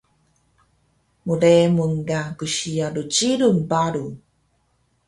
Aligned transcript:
Mremun 1.25 1.93
ka 2.07 2.19
qsiya 2.37 2.87
rcilung 2.95 3.61
paru 3.69 4.05